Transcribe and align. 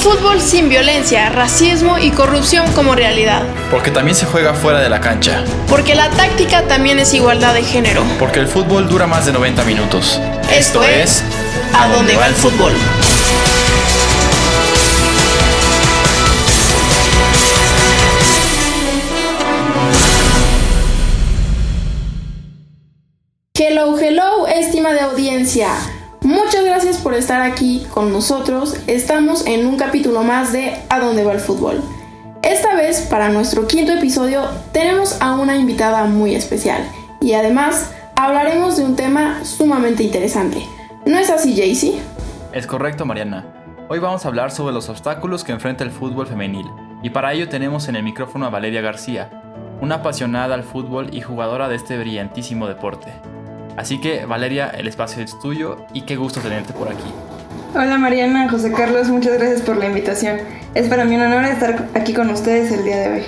Fútbol 0.00 0.40
sin 0.40 0.70
violencia, 0.70 1.28
racismo 1.28 1.98
y 1.98 2.10
corrupción 2.10 2.72
como 2.72 2.94
realidad. 2.94 3.42
Porque 3.70 3.90
también 3.90 4.16
se 4.16 4.24
juega 4.24 4.54
fuera 4.54 4.80
de 4.80 4.88
la 4.88 4.98
cancha. 4.98 5.44
Porque 5.68 5.94
la 5.94 6.08
táctica 6.08 6.62
también 6.62 6.98
es 6.98 7.12
igualdad 7.12 7.52
de 7.52 7.62
género. 7.62 8.02
Porque 8.18 8.40
el 8.40 8.48
fútbol 8.48 8.88
dura 8.88 9.06
más 9.06 9.26
de 9.26 9.32
90 9.32 9.62
minutos. 9.64 10.18
Esto, 10.50 10.82
es 10.82 11.22
¿A 11.74 11.88
dónde 11.88 12.16
va 12.16 12.28
el 12.28 12.34
fútbol? 12.34 12.72
Hello, 23.52 23.98
hello, 23.98 24.46
estima 24.46 24.94
de 24.94 25.00
audiencia. 25.00 25.74
Muchas 26.22 26.64
gracias 26.64 26.98
por 26.98 27.14
estar 27.14 27.40
aquí 27.40 27.86
con 27.90 28.12
nosotros. 28.12 28.76
Estamos 28.86 29.46
en 29.46 29.66
un 29.66 29.78
capítulo 29.78 30.22
más 30.22 30.52
de 30.52 30.76
A 30.90 31.00
dónde 31.00 31.24
va 31.24 31.32
el 31.32 31.40
fútbol. 31.40 31.82
Esta 32.42 32.74
vez, 32.74 33.00
para 33.02 33.30
nuestro 33.30 33.66
quinto 33.66 33.92
episodio, 33.92 34.44
tenemos 34.72 35.20
a 35.22 35.34
una 35.34 35.56
invitada 35.56 36.04
muy 36.04 36.34
especial 36.34 36.82
y 37.22 37.32
además 37.32 37.92
hablaremos 38.16 38.76
de 38.76 38.84
un 38.84 38.96
tema 38.96 39.44
sumamente 39.44 40.02
interesante. 40.02 40.58
¿No 41.06 41.18
es 41.18 41.30
así, 41.30 41.56
Jaycee? 41.56 42.00
Es 42.52 42.66
correcto, 42.66 43.06
Mariana. 43.06 43.46
Hoy 43.88 43.98
vamos 43.98 44.24
a 44.24 44.28
hablar 44.28 44.50
sobre 44.50 44.74
los 44.74 44.90
obstáculos 44.90 45.42
que 45.42 45.52
enfrenta 45.52 45.84
el 45.84 45.90
fútbol 45.90 46.26
femenil 46.26 46.66
y 47.02 47.10
para 47.10 47.32
ello 47.32 47.48
tenemos 47.48 47.88
en 47.88 47.96
el 47.96 48.02
micrófono 48.02 48.44
a 48.44 48.50
Valeria 48.50 48.82
García, 48.82 49.30
una 49.80 49.96
apasionada 49.96 50.54
al 50.54 50.64
fútbol 50.64 51.08
y 51.12 51.22
jugadora 51.22 51.68
de 51.68 51.76
este 51.76 51.96
brillantísimo 51.96 52.66
deporte. 52.66 53.10
Así 53.76 54.00
que, 54.00 54.26
Valeria, 54.26 54.70
el 54.76 54.88
espacio 54.88 55.22
es 55.22 55.38
tuyo 55.38 55.86
y 55.92 56.02
qué 56.02 56.16
gusto 56.16 56.40
tenerte 56.40 56.72
por 56.72 56.88
aquí. 56.88 57.12
Hola 57.74 57.98
Mariana, 57.98 58.48
José 58.48 58.72
Carlos, 58.72 59.08
muchas 59.08 59.38
gracias 59.38 59.62
por 59.62 59.76
la 59.76 59.86
invitación. 59.86 60.38
Es 60.74 60.88
para 60.88 61.04
mí 61.04 61.14
un 61.14 61.22
honor 61.22 61.44
estar 61.44 61.88
aquí 61.94 62.12
con 62.12 62.28
ustedes 62.30 62.72
el 62.72 62.84
día 62.84 62.98
de 62.98 63.08
hoy. 63.08 63.22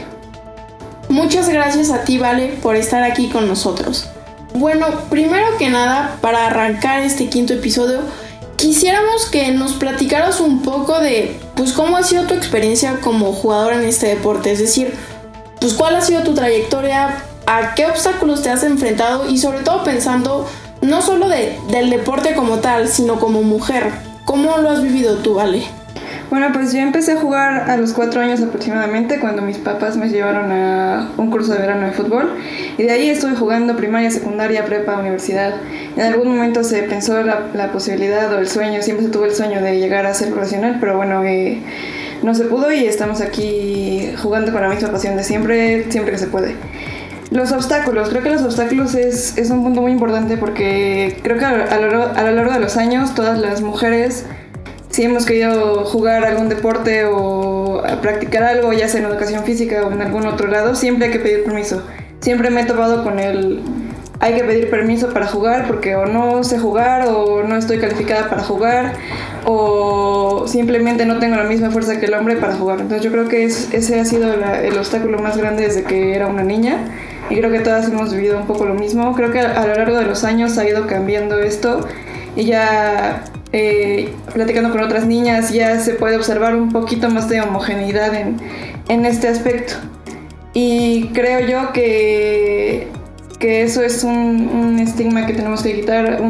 Muchas 1.08 1.48
gracias 1.48 1.90
a 1.90 2.04
ti, 2.04 2.18
Vale, 2.18 2.58
por 2.62 2.74
estar 2.74 3.02
aquí 3.02 3.28
con 3.28 3.46
nosotros. 3.46 4.08
Bueno, 4.54 4.86
primero 5.10 5.46
que 5.58 5.70
nada, 5.70 6.16
para 6.20 6.46
arrancar 6.46 7.02
este 7.02 7.28
quinto 7.28 7.54
episodio, 7.54 8.00
quisiéramos 8.56 9.26
que 9.26 9.52
nos 9.52 9.74
platicaras 9.74 10.40
un 10.40 10.62
poco 10.62 10.98
de, 10.98 11.38
pues, 11.54 11.72
cómo 11.72 11.96
ha 11.96 12.02
sido 12.02 12.24
tu 12.24 12.34
experiencia 12.34 13.00
como 13.00 13.32
jugadora 13.32 13.76
en 13.76 13.84
este 13.84 14.08
deporte, 14.08 14.52
es 14.52 14.58
decir, 14.58 14.94
pues, 15.60 15.74
cuál 15.74 15.96
ha 15.96 16.00
sido 16.00 16.22
tu 16.22 16.34
trayectoria, 16.34 17.24
a 17.56 17.74
qué 17.74 17.86
obstáculos 17.86 18.42
te 18.42 18.50
has 18.50 18.64
enfrentado 18.64 19.28
y 19.28 19.38
sobre 19.38 19.60
todo 19.60 19.84
pensando 19.84 20.48
no 20.80 21.02
solo 21.02 21.28
de, 21.28 21.56
del 21.70 21.90
deporte 21.90 22.34
como 22.34 22.58
tal, 22.58 22.88
sino 22.88 23.20
como 23.20 23.42
mujer. 23.42 23.90
¿Cómo 24.24 24.56
lo 24.58 24.70
has 24.70 24.82
vivido 24.82 25.16
tú, 25.16 25.38
Ale? 25.38 25.62
Bueno, 26.30 26.48
pues 26.54 26.72
yo 26.72 26.78
empecé 26.78 27.12
a 27.12 27.20
jugar 27.20 27.70
a 27.70 27.76
los 27.76 27.92
cuatro 27.92 28.22
años 28.22 28.40
aproximadamente 28.40 29.20
cuando 29.20 29.42
mis 29.42 29.58
papás 29.58 29.98
me 29.98 30.08
llevaron 30.08 30.50
a 30.50 31.10
un 31.18 31.30
curso 31.30 31.52
de 31.52 31.58
verano 31.58 31.86
de 31.86 31.92
fútbol 31.92 32.30
y 32.78 32.84
de 32.84 32.90
ahí 32.90 33.10
estuve 33.10 33.36
jugando 33.36 33.76
primaria, 33.76 34.10
secundaria, 34.10 34.64
prepa, 34.64 34.96
universidad. 34.96 35.52
En 35.94 36.02
algún 36.02 36.28
momento 36.28 36.64
se 36.64 36.84
pensó 36.84 37.22
la, 37.22 37.48
la 37.52 37.70
posibilidad 37.70 38.32
o 38.32 38.38
el 38.38 38.48
sueño, 38.48 38.80
siempre 38.80 39.04
se 39.04 39.12
tuvo 39.12 39.26
el 39.26 39.34
sueño 39.34 39.60
de 39.60 39.78
llegar 39.78 40.06
a 40.06 40.14
ser 40.14 40.30
profesional, 40.30 40.78
pero 40.80 40.96
bueno, 40.96 41.22
eh, 41.22 41.60
no 42.22 42.34
se 42.34 42.44
pudo 42.44 42.72
y 42.72 42.86
estamos 42.86 43.20
aquí 43.20 44.10
jugando 44.22 44.52
con 44.52 44.62
la 44.62 44.68
misma 44.70 44.90
pasión 44.90 45.16
de 45.16 45.24
siempre, 45.24 45.90
siempre 45.90 46.12
que 46.12 46.18
se 46.18 46.28
puede. 46.28 46.56
Los 47.32 47.50
obstáculos, 47.50 48.10
creo 48.10 48.22
que 48.22 48.28
los 48.28 48.42
obstáculos 48.42 48.94
es, 48.94 49.38
es 49.38 49.48
un 49.48 49.62
punto 49.62 49.80
muy 49.80 49.90
importante 49.90 50.36
porque 50.36 51.16
creo 51.22 51.38
que 51.38 51.44
a, 51.46 51.78
lo, 51.78 52.02
a, 52.14 52.22
lo, 52.24 52.32
largo 52.32 52.52
de 52.52 52.60
los 52.60 52.76
años 52.76 53.14
todas 53.14 53.38
las 53.38 53.62
mujeres, 53.62 54.26
si 54.90 55.04
hemos 55.04 55.24
querido 55.24 55.86
jugar 55.86 56.26
algún 56.26 56.50
deporte 56.50 57.06
o 57.06 57.82
practicar 58.02 58.42
algo, 58.42 58.74
ya 58.74 58.86
sea 58.86 59.00
en 59.00 59.06
educación 59.06 59.44
física 59.44 59.86
o 59.86 59.92
en 59.92 60.02
algún 60.02 60.26
otro 60.26 60.46
lado, 60.48 60.74
siempre 60.74 61.06
hay 61.06 61.12
que 61.12 61.20
pedir 61.20 61.44
permiso. 61.44 61.82
Siempre 62.20 62.50
me 62.50 62.60
he 62.60 62.64
topado 62.66 63.02
con 63.02 63.18
el 63.18 63.62
hay 64.20 64.34
que 64.34 64.44
pedir 64.44 64.70
permiso 64.70 65.12
para 65.12 65.26
jugar 65.26 65.66
porque 65.66 65.96
o 65.96 66.06
no 66.06 66.44
sé 66.44 66.58
jugar 66.58 67.08
o 67.08 67.42
no 67.42 67.56
estoy 67.56 67.78
calificada 67.78 68.28
para 68.28 68.42
jugar 68.42 68.92
o 69.46 70.44
simplemente 70.46 71.06
no 71.06 71.18
tengo 71.18 71.34
la 71.34 71.42
misma 71.42 71.72
fuerza 71.72 71.98
que 71.98 72.06
el 72.06 72.14
hombre 72.14 72.36
para 72.36 72.54
jugar. 72.54 72.80
Entonces 72.80 73.02
yo 73.02 73.10
creo 73.10 73.28
que 73.28 73.44
es, 73.44 73.72
ese 73.72 73.98
ha 73.98 74.04
sido 74.04 74.36
la, 74.36 74.60
el 74.60 74.78
obstáculo 74.78 75.18
más 75.18 75.38
grande 75.38 75.64
desde 75.64 75.82
que 75.82 76.14
era 76.14 76.28
una 76.28 76.44
niña 76.44 76.76
y 77.32 77.36
creo 77.36 77.50
que 77.50 77.60
todas 77.60 77.88
hemos 77.88 78.12
vivido 78.12 78.38
un 78.38 78.46
poco 78.46 78.66
lo 78.66 78.74
mismo. 78.74 79.14
Creo 79.14 79.32
que 79.32 79.40
a, 79.40 79.66
lo 79.66 79.74
largo 79.74 79.96
de 79.96 80.04
los 80.04 80.22
años 80.22 80.58
ha 80.58 80.68
ido 80.68 80.86
cambiando 80.86 81.38
esto 81.38 81.88
y 82.36 82.44
ya 82.44 83.24
eh, 83.52 84.10
platicando 84.34 84.70
con 84.70 84.82
otras 84.82 85.06
niñas 85.06 85.50
ya 85.50 85.78
se 85.80 85.94
puede 85.94 86.16
observar 86.16 86.54
un 86.54 86.70
poquito 86.72 87.08
más 87.08 87.30
de 87.30 87.40
homogeneidad 87.40 88.14
en, 88.14 88.36
en 88.88 89.06
este 89.06 89.28
aspecto. 89.28 89.74
Y 90.52 91.06
creo 91.14 91.40
yo 91.40 91.72
que, 91.72 92.88
que 93.38 93.62
eso 93.62 93.82
es 93.82 94.04
un, 94.04 94.78
estigma 94.78 95.24
que 95.26 95.32
tenemos 95.32 95.62
que 95.62 95.72
quitar, 95.72 96.20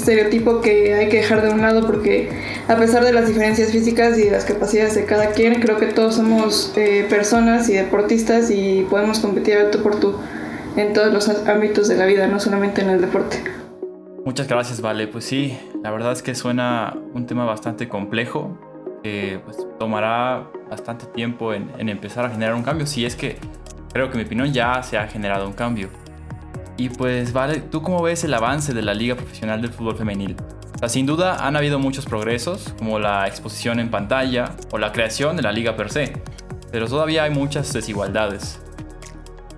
estereotipo 0.00 0.60
que 0.60 0.94
hay 0.94 1.08
que 1.08 1.18
dejar 1.18 1.42
de 1.42 1.50
un 1.50 1.60
lado 1.60 1.86
porque 1.86 2.28
a 2.68 2.76
pesar 2.76 3.04
de 3.04 3.12
las 3.12 3.28
diferencias 3.28 3.70
físicas 3.70 4.18
y 4.18 4.30
las 4.30 4.44
capacidades 4.44 4.94
de 4.94 5.04
cada 5.04 5.30
quien, 5.30 5.60
creo 5.60 5.78
que 5.78 5.86
todos 5.86 6.16
somos 6.16 6.72
eh, 6.76 7.06
personas 7.08 7.68
y 7.68 7.74
deportistas 7.74 8.50
y 8.50 8.86
podemos 8.90 9.20
competir 9.20 9.70
tú 9.70 9.82
por 9.82 10.00
tú 10.00 10.14
en 10.76 10.92
todos 10.92 11.12
los 11.12 11.28
ámbitos 11.46 11.88
de 11.88 11.96
la 11.96 12.06
vida, 12.06 12.26
no 12.26 12.40
solamente 12.40 12.82
en 12.82 12.90
el 12.90 13.00
deporte. 13.00 13.38
Muchas 14.24 14.48
gracias, 14.48 14.80
Vale. 14.80 15.06
Pues 15.06 15.24
sí, 15.24 15.58
la 15.82 15.90
verdad 15.90 16.12
es 16.12 16.22
que 16.22 16.34
suena 16.34 16.96
un 17.14 17.26
tema 17.26 17.44
bastante 17.44 17.88
complejo 17.88 18.58
que 19.02 19.40
pues, 19.44 19.56
tomará 19.78 20.46
bastante 20.68 21.06
tiempo 21.06 21.54
en, 21.54 21.70
en 21.78 21.88
empezar 21.88 22.26
a 22.26 22.30
generar 22.30 22.54
un 22.54 22.62
cambio, 22.62 22.86
si 22.86 23.04
es 23.04 23.16
que 23.16 23.36
creo 23.92 24.08
que 24.08 24.12
en 24.12 24.18
mi 24.18 24.24
opinión 24.26 24.52
ya 24.52 24.82
se 24.82 24.98
ha 24.98 25.06
generado 25.08 25.46
un 25.46 25.54
cambio. 25.54 25.88
Y 26.80 26.88
pues 26.88 27.34
vale, 27.34 27.58
¿tú 27.60 27.82
cómo 27.82 28.00
ves 28.00 28.24
el 28.24 28.32
avance 28.32 28.72
de 28.72 28.80
la 28.80 28.94
Liga 28.94 29.14
Profesional 29.14 29.60
del 29.60 29.70
Fútbol 29.70 29.98
Femenil? 29.98 30.34
O 30.74 30.78
sea, 30.78 30.88
sin 30.88 31.04
duda 31.04 31.46
han 31.46 31.54
habido 31.54 31.78
muchos 31.78 32.06
progresos, 32.06 32.72
como 32.78 32.98
la 32.98 33.28
exposición 33.28 33.80
en 33.80 33.90
pantalla 33.90 34.56
o 34.72 34.78
la 34.78 34.90
creación 34.90 35.36
de 35.36 35.42
la 35.42 35.52
liga 35.52 35.76
per 35.76 35.92
se, 35.92 36.14
pero 36.72 36.88
todavía 36.88 37.24
hay 37.24 37.32
muchas 37.32 37.70
desigualdades. 37.74 38.60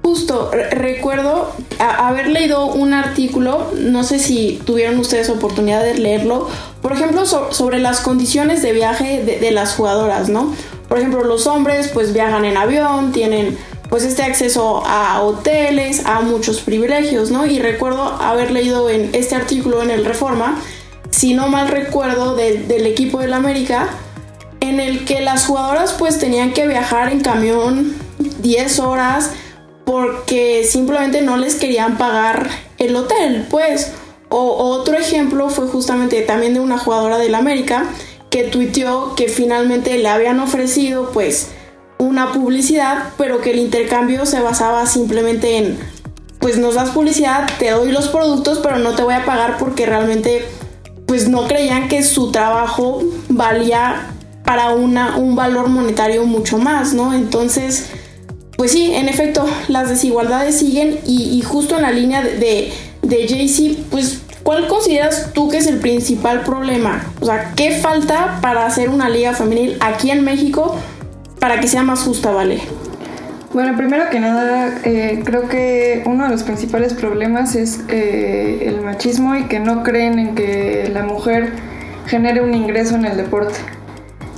Justo, 0.02 0.50
recuerdo 0.72 1.54
haber 1.78 2.26
leído 2.26 2.66
un 2.66 2.92
artículo, 2.92 3.70
no 3.78 4.02
sé 4.02 4.18
si 4.18 4.60
tuvieron 4.66 4.98
ustedes 4.98 5.30
oportunidad 5.30 5.84
de 5.84 5.94
leerlo, 5.94 6.48
por 6.82 6.90
ejemplo, 6.90 7.24
sobre 7.24 7.78
las 7.78 8.00
condiciones 8.00 8.62
de 8.62 8.72
viaje 8.72 9.22
de, 9.22 9.38
de 9.38 9.50
las 9.52 9.76
jugadoras, 9.76 10.28
¿no? 10.28 10.52
Por 10.88 10.98
ejemplo, 10.98 11.22
los 11.22 11.46
hombres 11.46 11.86
pues 11.86 12.12
viajan 12.12 12.44
en 12.44 12.56
avión, 12.56 13.12
tienen 13.12 13.56
pues 13.92 14.04
este 14.04 14.22
acceso 14.22 14.82
a 14.86 15.20
hoteles, 15.20 16.06
a 16.06 16.22
muchos 16.22 16.62
privilegios, 16.62 17.30
¿no? 17.30 17.44
Y 17.44 17.58
recuerdo 17.58 18.04
haber 18.04 18.50
leído 18.50 18.88
en 18.88 19.10
este 19.12 19.34
artículo 19.34 19.82
en 19.82 19.90
el 19.90 20.06
Reforma, 20.06 20.58
si 21.10 21.34
no 21.34 21.48
mal 21.48 21.68
recuerdo, 21.68 22.34
del 22.34 22.86
equipo 22.86 23.20
del 23.20 23.34
América, 23.34 23.90
en 24.60 24.80
el 24.80 25.04
que 25.04 25.20
las 25.20 25.44
jugadoras 25.44 25.92
pues 25.92 26.18
tenían 26.18 26.54
que 26.54 26.66
viajar 26.66 27.12
en 27.12 27.20
camión 27.20 27.94
10 28.40 28.78
horas 28.78 29.32
porque 29.84 30.64
simplemente 30.64 31.20
no 31.20 31.36
les 31.36 31.56
querían 31.56 31.98
pagar 31.98 32.48
el 32.78 32.96
hotel, 32.96 33.46
pues. 33.50 33.92
O 34.30 34.54
otro 34.72 34.96
ejemplo 34.96 35.50
fue 35.50 35.68
justamente 35.68 36.22
también 36.22 36.54
de 36.54 36.60
una 36.60 36.78
jugadora 36.78 37.18
del 37.18 37.34
América 37.34 37.84
que 38.30 38.44
tuiteó 38.44 39.14
que 39.16 39.28
finalmente 39.28 39.98
le 39.98 40.08
habían 40.08 40.40
ofrecido 40.40 41.10
pues 41.12 41.48
una 42.02 42.32
publicidad, 42.32 43.10
pero 43.16 43.40
que 43.40 43.52
el 43.52 43.58
intercambio 43.58 44.26
se 44.26 44.40
basaba 44.40 44.86
simplemente 44.86 45.56
en, 45.56 45.78
pues 46.38 46.58
nos 46.58 46.74
das 46.74 46.90
publicidad, 46.90 47.48
te 47.58 47.70
doy 47.70 47.92
los 47.92 48.08
productos, 48.08 48.58
pero 48.62 48.78
no 48.78 48.92
te 48.92 49.02
voy 49.02 49.14
a 49.14 49.24
pagar 49.24 49.58
porque 49.58 49.86
realmente, 49.86 50.44
pues 51.06 51.28
no 51.28 51.46
creían 51.46 51.88
que 51.88 52.02
su 52.02 52.32
trabajo 52.32 53.02
valía 53.28 54.14
para 54.44 54.70
una, 54.70 55.16
un 55.16 55.36
valor 55.36 55.68
monetario 55.68 56.26
mucho 56.26 56.58
más, 56.58 56.92
¿no? 56.92 57.14
Entonces, 57.14 57.86
pues 58.56 58.72
sí, 58.72 58.92
en 58.94 59.08
efecto, 59.08 59.46
las 59.68 59.88
desigualdades 59.88 60.58
siguen 60.58 60.98
y, 61.06 61.40
justo 61.42 61.76
en 61.76 61.82
la 61.82 61.92
línea 61.92 62.22
de, 62.22 62.38
de, 62.38 62.72
de 63.02 63.28
Jay-Z, 63.28 63.82
pues 63.90 64.22
¿Cuál 64.42 64.66
consideras 64.66 65.32
tú 65.32 65.48
que 65.48 65.58
es 65.58 65.68
el 65.68 65.78
principal 65.78 66.42
problema? 66.42 67.12
O 67.20 67.26
sea, 67.26 67.52
¿qué 67.54 67.78
falta 67.78 68.40
para 68.42 68.66
hacer 68.66 68.90
una 68.90 69.08
liga 69.08 69.34
femenil 69.34 69.76
aquí 69.80 70.10
en 70.10 70.24
México 70.24 70.74
para 71.42 71.58
que 71.58 71.66
sea 71.66 71.82
más 71.82 72.04
justa, 72.04 72.30
¿vale? 72.30 72.60
Bueno, 73.52 73.76
primero 73.76 74.08
que 74.10 74.20
nada, 74.20 74.78
eh, 74.84 75.22
creo 75.24 75.48
que 75.48 76.04
uno 76.06 76.22
de 76.22 76.30
los 76.30 76.44
principales 76.44 76.94
problemas 76.94 77.56
es 77.56 77.80
eh, 77.88 78.62
el 78.66 78.80
machismo 78.80 79.34
y 79.34 79.46
que 79.46 79.58
no 79.58 79.82
creen 79.82 80.20
en 80.20 80.36
que 80.36 80.88
la 80.94 81.02
mujer 81.02 81.50
genere 82.06 82.42
un 82.42 82.54
ingreso 82.54 82.94
en 82.94 83.06
el 83.06 83.16
deporte. 83.16 83.56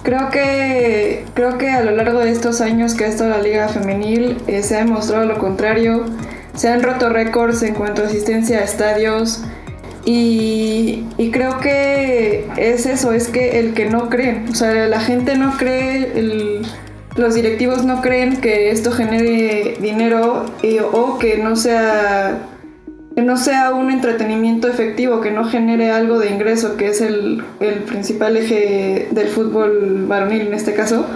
Creo 0.02 0.30
que, 0.30 1.26
creo 1.34 1.58
que 1.58 1.68
a 1.68 1.82
lo 1.82 1.90
largo 1.90 2.20
de 2.20 2.30
estos 2.30 2.62
años 2.62 2.94
que 2.94 3.04
ha 3.04 3.08
estado 3.08 3.28
la 3.28 3.42
liga 3.42 3.68
femenil 3.68 4.38
eh, 4.46 4.62
se 4.62 4.76
ha 4.76 4.78
demostrado 4.78 5.26
lo 5.26 5.38
contrario. 5.38 6.06
Se 6.54 6.70
han 6.70 6.82
roto 6.82 7.10
récords 7.10 7.62
en 7.64 7.74
cuanto 7.74 8.02
a 8.02 8.06
asistencia 8.06 8.60
a 8.60 8.62
estadios, 8.62 9.42
Y, 10.06 11.04
creo 11.32 11.60
que 11.60 12.46
es 12.56 12.86
eso, 12.86 13.12
es 13.12 13.28
que 13.28 13.58
el 13.58 13.74
que 13.74 13.90
no 13.90 14.08
cree, 14.08 14.42
o 14.50 14.54
sea, 14.54 14.88
la 14.88 15.00
gente 15.00 15.36
no 15.36 15.56
cree, 15.58 16.62
los 17.16 17.34
directivos 17.34 17.84
no 17.84 18.02
creen 18.02 18.40
que 18.40 18.70
esto 18.70 18.90
genere 18.90 19.76
dinero 19.80 20.46
o 20.92 21.18
que 21.18 21.38
no 21.38 21.56
sea 21.56 22.48
que 23.14 23.22
no 23.22 23.36
sea 23.36 23.70
un 23.70 23.92
entretenimiento 23.92 24.66
efectivo, 24.66 25.20
que 25.20 25.30
no 25.30 25.44
genere 25.44 25.92
algo 25.92 26.18
de 26.18 26.30
ingreso, 26.30 26.76
que 26.76 26.88
es 26.88 27.00
el, 27.00 27.44
el 27.60 27.84
principal 27.84 28.36
eje 28.36 29.06
del 29.12 29.28
fútbol 29.28 30.06
varonil 30.08 30.48
en 30.48 30.54
este 30.54 30.74
caso. 30.74 31.06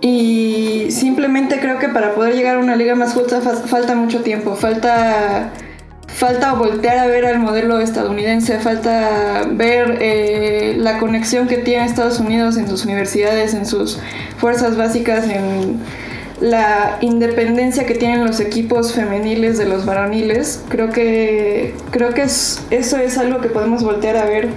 Y 0.00 0.86
simplemente 0.90 1.58
creo 1.58 1.80
que 1.80 1.88
para 1.88 2.14
poder 2.14 2.36
llegar 2.36 2.56
a 2.56 2.58
una 2.60 2.76
liga 2.76 2.94
más 2.94 3.14
justa 3.14 3.40
falta 3.40 3.96
mucho 3.96 4.20
tiempo, 4.20 4.54
falta 4.54 5.50
falta 6.18 6.52
voltear 6.54 6.98
a 6.98 7.06
ver 7.06 7.24
al 7.26 7.38
modelo 7.38 7.78
estadounidense, 7.78 8.58
falta 8.58 9.46
ver 9.52 9.98
eh, 10.00 10.74
la 10.76 10.98
conexión 10.98 11.46
que 11.46 11.58
tiene 11.58 11.84
Estados 11.84 12.18
Unidos 12.18 12.56
en 12.56 12.68
sus 12.68 12.84
universidades, 12.84 13.54
en 13.54 13.64
sus 13.64 14.00
fuerzas 14.36 14.76
básicas, 14.76 15.28
en 15.28 15.78
la 16.40 16.98
independencia 17.02 17.86
que 17.86 17.94
tienen 17.94 18.26
los 18.26 18.40
equipos 18.40 18.94
femeniles 18.94 19.58
de 19.58 19.66
los 19.66 19.86
varoniles. 19.86 20.64
Creo 20.68 20.90
que, 20.90 21.74
creo 21.92 22.12
que 22.12 22.22
eso 22.22 22.96
es 22.96 23.16
algo 23.16 23.40
que 23.40 23.48
podemos 23.48 23.84
voltear 23.84 24.16
a 24.16 24.24
ver 24.24 24.48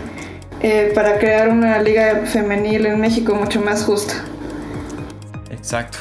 eh, 0.61 0.91
para 0.95 1.19
crear 1.19 1.49
una 1.49 1.79
liga 1.79 2.23
femenil 2.25 2.87
en 2.87 2.99
México 2.99 3.35
mucho 3.35 3.61
más 3.61 3.83
justa. 3.83 4.15
Exacto. 5.51 5.99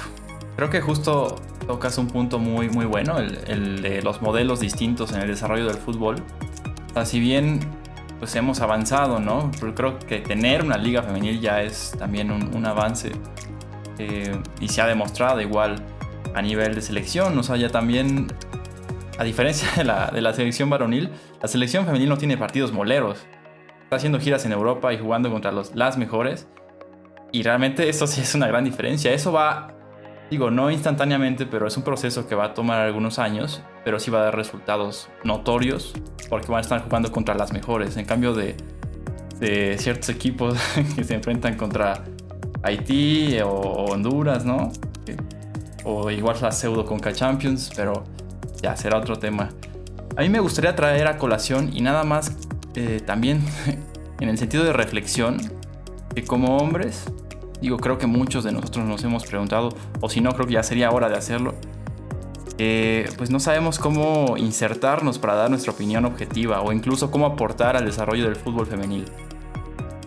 Creo 0.57 0.71
que 0.71 0.81
justo 0.81 1.37
tocas 1.71 1.99
un 1.99 2.09
punto 2.09 2.41
muy, 2.41 2.69
muy 2.69 2.85
bueno, 2.85 3.19
el, 3.19 3.81
de 3.81 4.03
los 4.03 4.21
modelos 4.23 4.59
distintos 4.59 5.13
en 5.13 5.21
el 5.21 5.29
desarrollo 5.29 5.67
del 5.69 5.77
fútbol. 5.77 6.17
O 6.97 7.05
si 7.05 7.21
bien 7.21 7.61
pues 8.19 8.35
hemos 8.35 8.61
avanzado, 8.61 9.21
¿no? 9.21 9.53
Creo 9.77 9.97
que 10.01 10.19
tener 10.19 10.65
una 10.65 10.77
liga 10.77 11.01
femenil 11.05 11.41
ya 11.41 11.63
es 11.63 11.95
también 11.97 12.33
un, 12.33 12.67
avance 12.67 13.13
eh, 13.99 14.37
y 14.61 14.67
se 14.67 14.83
ha 14.83 14.89
demostrado 14.89 15.41
igual 15.41 15.77
a 16.35 16.43
nivel 16.43 16.75
de 16.75 16.83
selección, 16.83 17.39
o 17.39 17.43
sea, 17.45 17.57
ya 17.57 17.69
también, 17.69 18.27
a 19.17 19.23
diferencia 19.23 19.69
de 19.77 19.85
la, 19.85 20.11
de 20.11 20.21
la 20.23 20.33
selección 20.33 20.71
varonil, 20.71 21.09
la 21.41 21.47
selección 21.47 21.87
femenil 21.87 22.09
no 22.09 22.19
tiene 22.19 22.37
partidos 22.37 22.73
moleros. 22.73 23.25
Está 23.85 23.95
haciendo 23.95 24.19
giras 24.19 24.45
en 24.45 24.51
Europa 24.51 24.93
y 24.93 24.99
jugando 24.99 25.31
contra 25.31 25.53
los, 25.53 25.77
las 25.77 25.97
mejores. 25.97 26.49
Y 27.31 27.45
realmente 27.45 27.89
eso 27.89 28.09
sí 28.09 28.23
es 28.23 28.35
una 28.35 28.49
gran 28.49 28.65
diferencia. 28.65 29.13
Eso 29.13 29.31
va 29.31 29.80
Digo, 30.31 30.51
no 30.51 30.71
instantáneamente, 30.71 31.45
pero 31.45 31.67
es 31.67 31.77
un 31.77 31.83
proceso 31.83 32.29
que 32.29 32.37
va 32.37 32.45
a 32.47 32.55
tomar 32.55 32.81
algunos 32.81 33.19
años, 33.19 33.63
pero 33.85 33.99
sí 33.99 34.13
va 34.13 34.21
a 34.21 34.25
dar 34.25 34.37
resultados 34.37 35.09
notorios 35.25 35.93
porque 36.29 36.47
van 36.47 36.59
a 36.59 36.61
estar 36.61 36.83
jugando 36.83 37.11
contra 37.11 37.35
las 37.35 37.53
mejores. 37.53 37.97
En 37.97 38.05
cambio 38.05 38.33
de, 38.33 38.57
de 39.41 39.77
ciertos 39.79 40.09
equipos 40.09 40.57
que 40.97 41.03
se 41.03 41.15
enfrentan 41.15 41.57
contra 41.57 42.05
Haití 42.63 43.41
o, 43.41 43.51
Honduras, 43.51 44.45
¿no? 44.45 44.71
O 45.85 46.11
igual 46.11 46.37
la 46.41 46.53
pseudo 46.53 46.85
Conca 46.85 47.13
Champions, 47.13 47.71
pero 47.75 48.05
ya 48.63 48.77
será 48.77 48.99
otro 48.99 49.19
tema. 49.19 49.49
A 50.17 50.23
mí 50.23 50.29
me 50.29 50.39
gustaría 50.41 50.77
traer 50.77 51.07
a 51.09 51.17
colación 51.17 51.71
y 51.73 51.81
nada 51.81 52.05
más 52.05 52.37
eh, 52.77 53.01
también 53.05 53.43
en 54.21 54.29
el 54.29 54.39
sentido 54.39 54.63
de 54.63 54.73
reflexión 54.73 55.39
que 56.15 56.23
como 56.23 56.59
hombres 56.59 57.07
digo, 57.61 57.77
creo 57.79 57.99
que 57.99 58.07
muchos 58.07 58.45
de 58.45 58.53
nosotros 58.53 58.85
nos 58.87 59.03
hemos 59.05 59.25
preguntado, 59.25 59.71
o 60.01 60.09
si 60.09 60.21
no, 60.21 60.33
creo 60.33 60.47
que 60.47 60.55
ya 60.55 60.63
sería 60.63 60.91
hora 60.91 61.09
de 61.09 61.17
hacerlo, 61.17 61.55
pues 63.17 63.31
no 63.31 63.41
sabemos 63.41 63.79
cómo 63.79 64.37
insertarnos 64.37 65.19
para 65.19 65.35
dar 65.35 65.49
nuestra 65.49 65.73
opinión 65.73 66.05
objetiva 66.05 66.61
o 66.61 66.73
incluso 66.73 67.11
cómo 67.11 67.25
aportar 67.25 67.75
al 67.75 67.87
desarrollo 67.87 68.25
del 68.25 68.37
fútbol 68.37 68.67
femenil. 68.67 69.07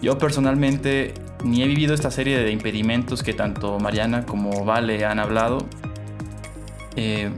Yo 0.03 0.17
personalmente 0.17 1.13
ni 1.43 1.63
he 1.63 1.67
vivido 1.67 1.93
esta 1.93 2.11
serie 2.11 2.37
de 2.39 2.51
impedimentos 2.51 3.23
que 3.23 3.33
tanto 3.33 3.79
Mariana 3.79 4.25
como 4.25 4.65
Vale 4.65 5.05
han 5.05 5.19
hablado, 5.19 5.59
eh, 6.95 7.31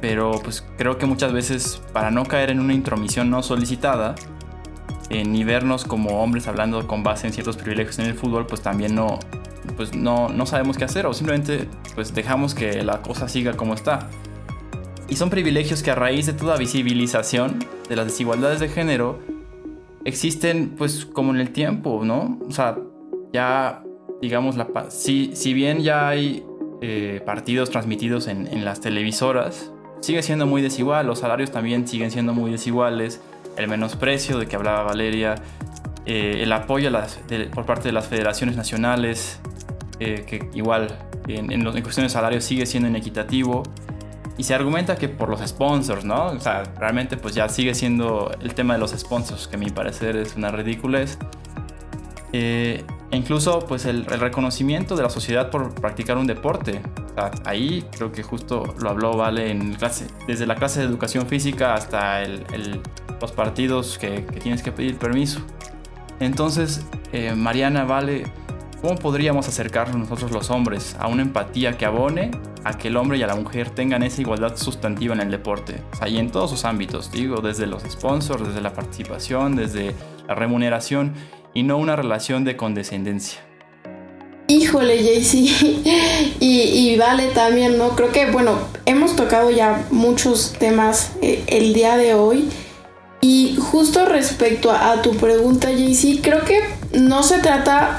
pero 0.00 0.32
pues 0.42 0.64
creo 0.76 0.98
que 0.98 1.06
muchas 1.06 1.32
veces 1.32 1.80
para 1.92 2.10
no 2.10 2.24
caer 2.24 2.50
en 2.50 2.60
una 2.60 2.74
intromisión 2.74 3.30
no 3.30 3.42
solicitada, 3.42 4.14
eh, 5.10 5.24
ni 5.24 5.44
vernos 5.44 5.84
como 5.84 6.22
hombres 6.22 6.48
hablando 6.48 6.86
con 6.86 7.02
base 7.02 7.26
en 7.26 7.32
ciertos 7.32 7.56
privilegios 7.56 7.98
en 7.98 8.06
el 8.06 8.14
fútbol, 8.14 8.46
pues 8.46 8.62
también 8.62 8.94
no, 8.94 9.18
pues 9.76 9.94
no, 9.94 10.28
no 10.28 10.46
sabemos 10.46 10.76
qué 10.76 10.84
hacer 10.84 11.06
o 11.06 11.14
simplemente 11.14 11.68
pues 11.94 12.14
dejamos 12.14 12.54
que 12.54 12.82
la 12.82 13.02
cosa 13.02 13.28
siga 13.28 13.54
como 13.54 13.74
está. 13.74 14.08
Y 15.08 15.16
son 15.16 15.30
privilegios 15.30 15.82
que 15.82 15.90
a 15.90 15.94
raíz 15.94 16.26
de 16.26 16.32
toda 16.32 16.56
visibilización 16.56 17.58
de 17.88 17.96
las 17.96 18.06
desigualdades 18.06 18.60
de 18.60 18.68
género 18.68 19.18
existen 20.04 20.74
pues 20.76 21.04
como 21.04 21.34
en 21.34 21.40
el 21.40 21.50
tiempo, 21.50 22.02
¿no? 22.04 22.38
O 22.48 22.52
sea, 22.52 22.78
ya 23.32 23.82
digamos, 24.20 24.56
la, 24.56 24.68
si, 24.90 25.34
si 25.34 25.54
bien 25.54 25.82
ya 25.82 26.08
hay 26.08 26.44
eh, 26.82 27.22
partidos 27.24 27.70
transmitidos 27.70 28.28
en, 28.28 28.46
en 28.46 28.64
las 28.64 28.80
televisoras, 28.80 29.72
sigue 30.00 30.22
siendo 30.22 30.46
muy 30.46 30.62
desigual, 30.62 31.06
los 31.06 31.20
salarios 31.20 31.50
también 31.50 31.88
siguen 31.88 32.10
siendo 32.10 32.34
muy 32.34 32.50
desiguales, 32.50 33.20
el 33.56 33.68
menosprecio 33.68 34.38
de 34.38 34.46
que 34.46 34.56
hablaba 34.56 34.82
Valeria, 34.82 35.36
eh, 36.06 36.40
el 36.42 36.52
apoyo 36.52 36.90
por 37.54 37.66
parte 37.66 37.88
de 37.88 37.92
las 37.92 38.06
federaciones 38.06 38.56
nacionales, 38.56 39.40
eh, 39.98 40.24
que 40.26 40.48
igual 40.54 40.98
en, 41.28 41.52
en, 41.52 41.66
en, 41.66 41.82
cuestiones 41.82 42.12
de 42.12 42.14
salario 42.14 42.40
sigue 42.40 42.66
siendo 42.66 42.88
inequitativo. 42.88 43.62
Y 44.38 44.44
se 44.44 44.54
argumenta 44.54 44.96
que 44.96 45.08
por 45.10 45.28
los 45.28 45.46
sponsors, 45.46 46.04
¿no? 46.04 46.28
O 46.28 46.40
sea, 46.40 46.62
realmente 46.78 47.18
pues 47.18 47.34
ya 47.34 47.48
sigue 47.50 47.74
siendo 47.74 48.30
el 48.40 48.54
tema 48.54 48.74
de 48.74 48.80
los 48.80 48.92
sponsors, 48.92 49.46
que 49.46 49.56
a 49.56 49.58
mi 49.58 49.68
parecer 49.68 50.16
es 50.16 50.34
una 50.34 50.50
ridiculez. 50.50 51.18
Eh, 52.32 52.84
incluso 53.10 53.58
pues 53.66 53.86
el, 53.86 54.06
reconocimiento 54.06 54.94
de 54.94 55.02
la 55.02 55.10
sociedad 55.10 55.50
por 55.50 55.74
practicar 55.74 56.16
un 56.16 56.26
deporte. 56.26 56.80
O 57.10 57.14
sea, 57.14 57.30
ahí 57.44 57.84
creo 57.90 58.12
que 58.12 58.22
justo 58.22 58.74
lo 58.80 58.90
habló 58.90 59.16
Vale 59.16 59.50
en 59.50 59.74
clase, 59.74 60.06
desde 60.26 60.46
la 60.46 60.54
clase 60.54 60.80
de 60.80 60.86
educación 60.86 61.26
física 61.26 61.74
hasta 61.74 62.22
el, 62.22 62.80
los 63.20 63.32
partidos 63.32 63.98
que, 63.98 64.24
que, 64.24 64.40
tienes 64.40 64.62
que 64.62 64.72
pedir 64.72 64.96
permiso. 64.96 65.40
Entonces, 66.20 66.86
eh, 67.12 67.34
Mariana, 67.34 67.84
Vale, 67.84 68.24
¿Cómo 68.80 68.96
podríamos 68.96 69.46
acercarnos 69.46 69.98
nosotros 69.98 70.30
los 70.30 70.48
hombres 70.48 70.96
a 70.98 71.06
una 71.06 71.20
empatía 71.20 71.76
que 71.76 71.84
abone 71.84 72.30
a 72.64 72.78
que 72.78 72.88
el 72.88 72.96
hombre 72.96 73.18
y 73.18 73.22
a 73.22 73.26
la 73.26 73.36
mujer 73.36 73.68
tengan 73.68 74.02
esa 74.02 74.22
igualdad 74.22 74.56
sustantiva 74.56 75.12
en 75.12 75.20
el 75.20 75.30
deporte? 75.30 75.82
O 76.00 76.06
en 76.06 76.30
todos 76.30 76.48
sus 76.48 76.64
ámbitos, 76.64 77.12
digo, 77.12 77.42
desde 77.42 77.66
los 77.66 77.82
sponsors, 77.82 78.46
desde 78.46 78.62
la 78.62 78.72
participación, 78.72 79.54
desde 79.54 79.94
la 80.26 80.34
remuneración 80.34 81.12
y 81.52 81.62
no 81.62 81.76
una 81.76 81.94
relación 81.94 82.44
de 82.44 82.56
condescendencia. 82.56 83.40
Híjole. 84.48 84.98
Y, 86.40 86.62
y, 86.62 86.96
vale 86.96 87.28
también, 87.28 87.76
¿no? 87.76 87.90
Creo 87.90 88.12
que, 88.12 88.30
bueno, 88.30 88.58
hemos 88.86 89.14
tocado 89.14 89.50
ya 89.50 89.86
muchos 89.90 90.54
temas 90.58 91.12
eh, 91.20 91.44
el 91.48 91.74
día 91.74 91.98
de 91.98 92.14
hoy. 92.14 92.48
Y 93.20 93.56
justo 93.56 94.06
respecto 94.06 94.70
a, 94.70 95.02
tu 95.02 95.16
pregunta, 95.16 95.68
Jaycee, 95.68 96.20
creo 96.22 96.44
que 96.44 96.60
no 96.92 97.22
se 97.22 97.38
trata 97.38 97.98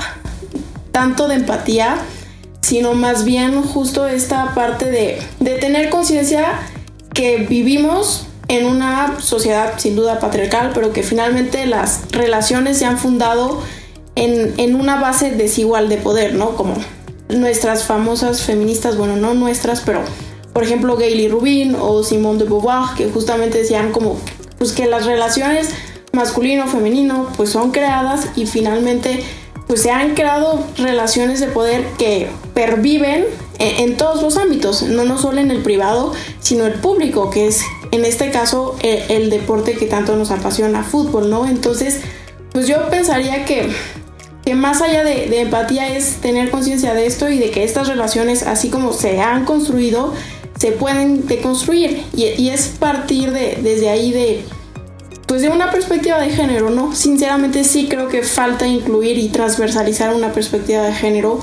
tanto 0.91 1.27
de 1.27 1.35
empatía, 1.35 1.97
sino 2.61 2.93
más 2.93 3.23
bien 3.23 3.61
justo 3.61 4.07
esta 4.07 4.53
parte 4.55 4.89
de, 4.89 5.21
de 5.39 5.57
tener 5.59 5.89
conciencia 5.89 6.45
que 7.13 7.37
vivimos 7.37 8.27
en 8.47 8.65
una 8.65 9.21
sociedad 9.21 9.75
sin 9.77 9.95
duda 9.95 10.19
patriarcal, 10.19 10.71
pero 10.73 10.91
que 10.91 11.03
finalmente 11.03 11.65
las 11.67 12.11
relaciones 12.11 12.77
se 12.77 12.85
han 12.85 12.97
fundado 12.97 13.61
en, 14.15 14.53
en 14.57 14.75
una 14.75 14.99
base 14.99 15.31
desigual 15.31 15.87
de 15.87 15.97
poder, 15.97 16.33
¿no? 16.33 16.55
Como 16.55 16.75
nuestras 17.29 17.85
famosas 17.85 18.41
feministas, 18.41 18.97
bueno, 18.97 19.15
no 19.15 19.33
nuestras, 19.33 19.81
pero 19.81 20.01
por 20.53 20.63
ejemplo 20.63 20.97
Gayle 20.97 21.29
Rubin 21.29 21.75
o 21.79 22.03
Simone 22.03 22.39
de 22.39 22.45
Beauvoir, 22.45 22.95
que 22.97 23.09
justamente 23.09 23.59
decían 23.59 23.91
como 23.91 24.17
pues 24.61 24.73
que 24.73 24.85
las 24.85 25.07
relaciones 25.07 25.69
masculino-femenino 26.13 27.29
pues 27.35 27.49
son 27.49 27.71
creadas 27.71 28.27
y 28.35 28.45
finalmente 28.45 29.23
pues 29.65 29.81
se 29.81 29.89
han 29.89 30.13
creado 30.13 30.63
relaciones 30.77 31.39
de 31.39 31.47
poder 31.47 31.83
que 31.97 32.27
perviven 32.53 33.25
en, 33.57 33.97
todos 33.97 34.21
los 34.21 34.37
ámbitos, 34.37 34.83
no, 34.83 35.03
no 35.03 35.17
solo 35.17 35.41
en 35.41 35.49
el 35.49 35.63
privado, 35.63 36.13
sino 36.41 36.67
el 36.67 36.73
público, 36.73 37.31
que 37.31 37.47
es 37.47 37.63
en 37.91 38.05
este 38.05 38.29
caso 38.29 38.75
el, 38.83 39.31
deporte 39.31 39.73
que 39.73 39.87
tanto 39.87 40.15
nos 40.15 40.29
apasiona, 40.29 40.83
fútbol, 40.83 41.31
¿no? 41.31 41.47
Entonces, 41.47 42.01
pues 42.51 42.67
yo 42.67 42.87
pensaría 42.91 43.45
que, 43.45 43.67
que 44.45 44.53
más 44.53 44.83
allá 44.83 45.03
de, 45.03 45.41
empatía 45.41 45.97
es 45.97 46.17
tener 46.17 46.51
conciencia 46.51 46.93
de 46.93 47.07
esto 47.07 47.29
y 47.29 47.39
de 47.39 47.49
que 47.49 47.63
estas 47.63 47.87
relaciones, 47.87 48.43
así 48.43 48.69
como 48.69 48.93
se 48.93 49.21
han 49.21 49.43
construido, 49.43 50.13
se 50.61 50.71
pueden 50.73 51.25
deconstruir 51.25 52.03
y, 52.15 52.49
es 52.49 52.67
partir 52.67 53.31
de, 53.31 53.57
desde 53.63 53.89
ahí 53.89 54.11
de 54.11 54.45
pues 55.25 55.41
de 55.41 55.49
una 55.49 55.71
perspectiva 55.71 56.19
de 56.19 56.29
género, 56.29 56.69
¿no? 56.69 56.93
Sinceramente 56.93 57.63
sí 57.63 57.87
creo 57.89 58.09
que 58.09 58.21
falta 58.21 58.67
incluir 58.67 59.17
y 59.17 59.29
transversalizar 59.29 60.13
una 60.13 60.33
perspectiva 60.33 60.83
de 60.83 60.93
género 60.93 61.39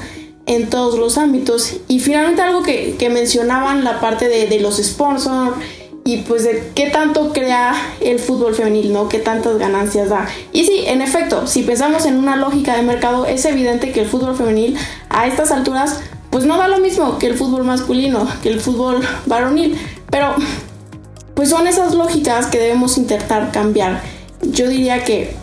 en 0.47 0.71
todos 0.71 1.01
los 1.01 1.19
ámbitos. 1.19 1.79
Y 1.89 1.99
finalmente 1.99 2.43
algo 2.43 2.63
que, 2.63 3.11
mencionaban, 3.11 3.83
la 3.83 3.99
parte 3.99 4.29
de, 4.29 4.61
los 4.61 4.77
sponsors 4.77 5.57
y 6.05 6.19
pues 6.19 6.45
de 6.45 6.71
qué 6.77 6.91
tanto 6.91 7.33
crea 7.33 7.75
el 8.01 8.21
fútbol 8.21 8.55
femenil, 8.55 8.93
¿no? 8.93 9.09
Qué 9.09 9.19
tantas 9.19 9.59
ganancias 9.59 10.11
da. 10.11 10.29
Y 10.53 10.65
sí, 10.65 10.85
en 10.87 11.03
efecto, 11.03 11.49
si 11.49 11.65
pensamos 11.65 12.07
en 12.07 12.19
una 12.19 12.37
lógica 12.37 12.77
de 12.77 12.83
mercado, 12.83 13.27
es 13.27 13.45
evidente 13.47 13.91
que 13.91 14.03
el 14.03 14.07
fútbol 14.07 14.37
femenil 14.37 14.77
a 15.09 15.27
estas 15.27 15.51
alturas 15.51 16.03
pues 16.31 16.45
no 16.45 16.59
da 16.59 16.69
lo 16.69 16.79
mismo 16.79 17.19
que 17.19 17.27
el 17.27 17.35
fútbol 17.35 17.65
masculino, 17.65 18.27
que 18.43 18.51
el 18.51 18.61
fútbol 18.61 19.01
varonil, 19.27 19.77
pero 20.11 20.35
pues 21.35 21.51
son 21.51 21.67
esas 21.67 21.95
lógicas 21.95 22.47
que 22.47 22.59
debemos 22.59 22.99
intentar 22.99 23.53
cambiar. 23.53 24.01
Yo 24.43 24.69
diría 24.69 25.05
que, 25.05 25.35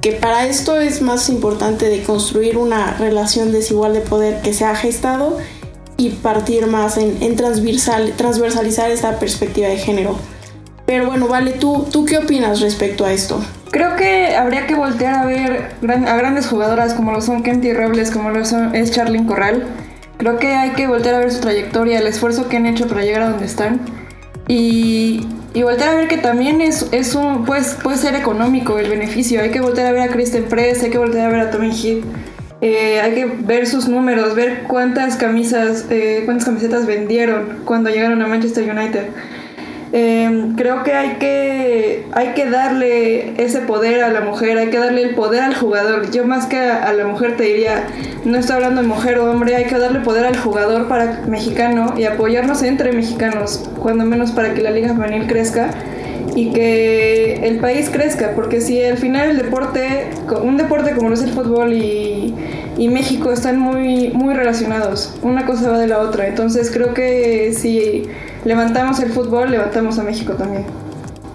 que 0.00 0.12
para 0.12 0.46
esto 0.46 0.78
es 0.80 1.02
más 1.02 1.28
importante 1.28 1.88
de 1.88 2.02
construir 2.02 2.56
una 2.56 2.94
relación 2.94 3.52
desigual 3.52 3.92
de 3.92 4.00
poder 4.00 4.40
que 4.42 4.54
se 4.54 4.64
ha 4.64 4.74
gestado 4.74 5.36
y 5.98 6.10
partir 6.10 6.66
más 6.66 6.96
en, 6.96 7.36
transversal, 7.36 8.14
transversalizar 8.16 8.90
esta 8.90 9.18
perspectiva 9.18 9.68
de 9.68 9.76
género. 9.76 10.16
Pero 10.86 11.06
bueno, 11.06 11.28
Vale, 11.28 11.52
¿tú, 11.52 11.86
¿tú 11.92 12.06
qué 12.06 12.18
opinas 12.18 12.60
respecto 12.60 13.04
a 13.04 13.12
esto? 13.12 13.38
Creo 13.70 13.96
que 13.96 14.34
habría 14.34 14.66
que 14.66 14.74
voltear 14.74 15.14
a 15.16 15.26
ver 15.26 15.72
a 15.86 16.16
grandes 16.16 16.46
jugadoras 16.46 16.94
como 16.94 17.12
lo 17.12 17.20
son 17.20 17.42
Kenty 17.42 17.74
Robles, 17.74 18.10
como 18.10 18.30
lo 18.30 18.46
son, 18.46 18.74
es 18.74 18.92
Charlyn 18.92 19.26
Corral. 19.26 19.66
Creo 20.18 20.38
que 20.38 20.48
hay 20.48 20.70
que 20.70 20.86
voltear 20.86 21.14
a 21.14 21.18
ver 21.20 21.32
su 21.32 21.40
trayectoria, 21.40 21.98
el 22.00 22.06
esfuerzo 22.06 22.48
que 22.48 22.56
han 22.56 22.66
hecho 22.66 22.86
para 22.86 23.02
llegar 23.02 23.22
a 23.22 23.30
donde 23.30 23.46
están. 23.46 23.80
Y, 24.48 25.26
y 25.54 25.62
voltear 25.62 25.90
a 25.90 25.94
ver 25.94 26.08
que 26.08 26.18
también 26.18 26.60
es, 26.60 26.88
es 26.92 27.14
un, 27.14 27.44
pues, 27.44 27.76
puede 27.82 27.96
ser 27.96 28.14
económico 28.14 28.78
el 28.78 28.90
beneficio. 28.90 29.40
Hay 29.40 29.50
que 29.50 29.60
voltear 29.60 29.86
a 29.86 29.92
ver 29.92 30.02
a 30.02 30.08
Kristen 30.08 30.44
Press, 30.44 30.82
hay 30.82 30.90
que 30.90 30.98
voltear 30.98 31.26
a 31.26 31.30
ver 31.30 31.40
a 31.40 31.50
Tommy 31.50 31.70
Heath. 31.70 32.04
Eh, 32.60 33.00
hay 33.00 33.14
que 33.14 33.26
ver 33.26 33.68
sus 33.68 33.88
números, 33.88 34.34
ver 34.34 34.64
cuántas 34.66 35.14
camisas, 35.14 35.86
eh, 35.90 36.22
cuántas 36.24 36.46
camisetas 36.46 36.86
vendieron 36.86 37.60
cuando 37.64 37.88
llegaron 37.88 38.20
a 38.20 38.26
Manchester 38.26 38.68
United. 38.68 39.06
Em, 39.92 40.54
creo 40.54 40.82
que 40.82 40.92
hay, 40.92 41.16
que 41.16 42.06
hay 42.12 42.28
que 42.34 42.50
darle 42.50 43.42
ese 43.42 43.60
poder 43.60 44.02
a 44.04 44.10
la 44.10 44.20
mujer, 44.20 44.58
hay 44.58 44.68
que 44.68 44.78
darle 44.78 45.02
el 45.02 45.14
poder 45.14 45.42
al 45.42 45.54
jugador. 45.54 46.10
Yo 46.10 46.26
más 46.26 46.46
que 46.46 46.58
a, 46.58 46.92
la 46.92 47.06
mujer 47.06 47.36
te 47.36 47.44
diría, 47.44 47.84
no 48.24 48.36
estoy 48.36 48.56
hablando 48.56 48.82
de 48.82 48.88
mujer 48.88 49.18
o 49.18 49.30
hombre, 49.30 49.56
hay 49.56 49.64
que 49.64 49.78
darle 49.78 50.00
poder 50.00 50.26
al 50.26 50.36
jugador 50.36 50.88
para 50.88 51.22
mexicano 51.26 51.94
y 51.96 52.04
apoyarnos 52.04 52.62
entre 52.62 52.92
mexicanos, 52.92 53.70
cuando 53.80 54.04
menos 54.04 54.32
para 54.32 54.52
que 54.52 54.60
la 54.60 54.70
liga 54.70 54.88
femenil 54.88 55.26
crezca 55.26 55.70
y 56.34 56.52
que 56.52 57.46
el 57.46 57.58
país 57.58 57.90
crezca, 57.90 58.32
porque 58.34 58.60
si 58.60 58.82
al 58.82 58.98
final 58.98 59.30
el 59.30 59.36
deporte, 59.38 60.10
un 60.42 60.56
deporte 60.56 60.94
como 60.94 61.08
lo 61.08 61.14
es 61.14 61.22
el 61.22 61.32
fútbol 61.32 61.72
y, 61.72 62.34
y, 62.76 62.88
México 62.88 63.32
están 63.32 63.58
muy, 63.58 64.08
muy 64.08 64.34
relacionados, 64.34 65.14
una 65.22 65.46
cosa 65.46 65.70
va 65.70 65.78
de 65.78 65.86
la 65.86 65.98
otra, 66.00 66.28
entonces 66.28 66.70
creo 66.70 66.94
que 66.94 67.52
si 67.52 68.04
levantamos 68.44 69.00
el 69.00 69.10
fútbol, 69.10 69.50
levantamos 69.50 69.98
a 69.98 70.02
México 70.02 70.34
también. 70.34 70.64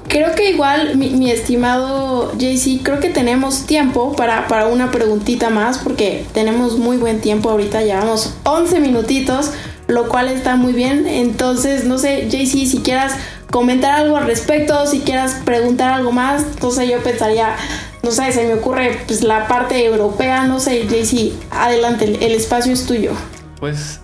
Creo 0.08 0.36
que 0.36 0.52
igual, 0.52 0.96
mi, 0.96 1.10
mi 1.10 1.32
estimado 1.32 2.34
JC, 2.38 2.84
creo 2.84 3.00
que 3.00 3.10
tenemos 3.10 3.66
tiempo 3.66 4.16
para, 4.16 4.48
para 4.48 4.68
una 4.68 4.92
preguntita 4.92 5.50
más, 5.50 5.80
porque 5.80 6.24
tenemos 6.34 6.78
muy 6.78 6.98
buen 6.98 7.20
tiempo 7.20 7.50
ahorita, 7.50 7.82
llevamos 7.82 8.36
11 8.44 8.80
minutitos, 8.80 9.52
lo 9.88 10.08
cual 10.08 10.28
está 10.28 10.56
muy 10.56 10.74
bien, 10.74 11.08
entonces 11.08 11.86
no 11.86 11.98
sé, 11.98 12.28
JC, 12.30 12.68
si 12.68 12.82
quieras 12.84 13.14
comentar 13.54 13.92
algo 14.00 14.18
al 14.18 14.26
respecto, 14.26 14.88
si 14.88 15.02
quieras 15.02 15.40
preguntar 15.46 15.94
algo 15.94 16.12
más, 16.12 16.42
entonces 16.42 16.90
yo 16.90 17.04
pensaría, 17.04 17.56
no 18.02 18.10
sé, 18.10 18.32
se 18.32 18.48
me 18.48 18.56
ocurre 18.56 18.98
pues 19.06 19.22
la 19.22 19.48
parte 19.48 19.86
europea, 19.86 20.46
no 20.46 20.60
sé, 20.60 20.88
JC, 20.88 21.32
adelante, 21.52 22.06
el, 22.06 22.32
espacio 22.32 22.74
es 22.74 22.88
tuyo. 22.88 23.12
Pues 23.60 24.02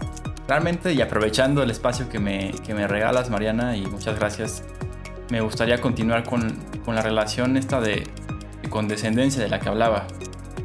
realmente 0.47 0.93
y 0.93 1.01
aprovechando 1.01 1.63
el 1.63 1.71
espacio 1.71 2.07
que 2.09 2.19
me, 2.19 2.51
que 2.63 2.75
me 2.75 2.87
regalas, 2.87 3.31
Mariana, 3.31 3.75
y 3.75 3.87
muchas 3.87 4.19
gracias, 4.19 4.61
me 5.31 5.41
gustaría 5.41 5.81
continuar 5.81 6.25
con, 6.25 6.59
con 6.85 6.93
la 6.93 7.01
relación 7.01 7.57
esta 7.57 7.81
de, 7.81 8.07
condescendencia 8.69 9.41
de 9.41 9.49
la 9.49 9.59
que 9.59 9.67
hablaba. 9.67 10.05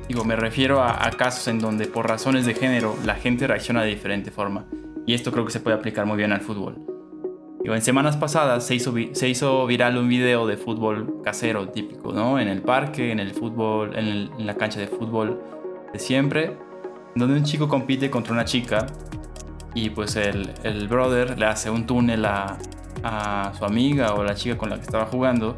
Digo, 0.09 0.25
me 0.25 0.37
refiero 0.37 0.83
a, 0.83 1.07
a 1.07 1.11
casos 1.13 1.49
en 1.49 1.59
donde 1.59 1.87
por 1.87 2.07
razones 2.07 2.45
de 2.45 2.53
género 2.53 2.99
la 3.03 3.15
gente 3.15 3.47
reacciona 3.47 3.83
de 3.83 3.89
diferente 3.89 4.31
forma. 4.31 4.67
Y 5.07 5.15
esto 5.15 5.33
creo 5.33 5.47
que 5.47 5.53
se 5.53 5.61
puede 5.61 5.75
aplicar 5.75 6.05
muy 6.05 6.19
bien 6.19 6.33
al 6.33 6.43
fútbol 6.43 6.94
en 7.73 7.81
semanas 7.81 8.17
pasadas 8.17 8.67
se 8.67 8.75
hizo, 8.75 8.93
se 9.13 9.29
hizo 9.29 9.67
viral 9.67 9.97
un 9.97 10.09
video 10.09 10.47
de 10.47 10.59
fútbol 10.59 11.23
casero 11.25 11.69
típico, 11.71 12.13
¿no? 12.13 12.39
En 12.39 12.49
el 12.49 12.61
parque, 12.61 13.11
en 13.11 13.21
el 13.21 13.33
fútbol, 13.33 13.97
en, 13.97 14.47
la 14.47 14.55
cancha 14.57 14.81
de 14.81 14.87
fútbol 14.87 15.41
de 15.93 15.99
siempre, 15.99 16.59
donde 17.15 17.37
un 17.37 17.45
chico 17.45 17.69
compite 17.69 18.11
contra 18.11 18.35
una 18.35 18.45
chica 18.45 18.87
y 19.75 19.89
pues 19.91 20.17
el, 20.17 20.51
el 20.63 20.89
brother 20.89 21.39
le 21.39 21.47
hace 21.47 21.71
un 21.71 21.87
túnel 21.87 22.27
a, 22.27 22.59
a, 23.03 23.53
su 23.57 23.65
amiga 23.65 24.15
o 24.15 24.23
la 24.23 24.35
chica 24.35 24.59
con 24.59 24.69
la 24.69 24.77
que 24.77 24.83
estaba 24.83 25.07
jugando 25.07 25.57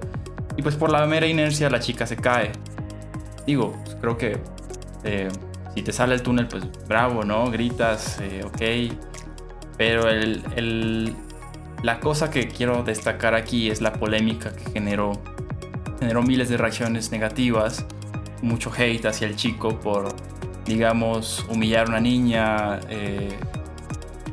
y 0.57 0.63
pues 0.63 0.77
por 0.77 0.91
la 0.91 1.05
mera 1.07 1.27
inercia 1.27 1.69
la 1.71 1.81
chica 1.81 2.07
se 2.07 2.17
cae. 2.17 2.53
Digo, 3.47 3.73
pues, 3.85 3.97
creo 4.01 4.17
que 4.17 4.39
eh, 5.05 5.29
si 5.75 5.83
te 5.83 5.93
sale 5.93 6.15
el 6.15 6.23
túnel, 6.23 6.49
pues 6.49 6.65
bravo, 6.89 7.25
¿no? 7.25 7.51
Gritas, 7.51 8.21
eh, 8.21 8.43
ok. 8.45 8.97
Pero 9.77 10.09
el, 10.09 10.43
el, 10.57 11.15
la 11.83 12.01
cosa 12.01 12.31
que 12.31 12.49
quiero 12.49 12.83
destacar 12.83 13.35
aquí 13.35 13.71
es 13.71 13.81
la 13.81 13.93
polémica 13.93 14.53
que 14.53 14.71
generó, 14.73 15.13
generó 16.01 16.23
miles 16.23 16.49
de 16.49 16.57
reacciones 16.57 17.11
negativas, 17.11 17.85
mucho 18.43 18.73
hate 18.77 19.07
hacia 19.07 19.27
el 19.27 19.37
chico 19.37 19.81
por, 19.81 20.09
digamos, 20.65 21.45
humillar 21.49 21.87
a 21.87 21.91
una 21.91 22.01
niña, 22.01 22.81
eh, 22.89 23.29